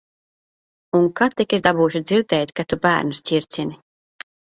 [0.99, 3.77] Un kad tik es dabūšu dzirdēt, ka tu bērnus ķircini.